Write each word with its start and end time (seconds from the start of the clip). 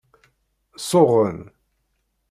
Suɣen. 0.81 1.39